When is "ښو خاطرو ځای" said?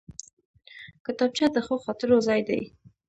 1.65-2.41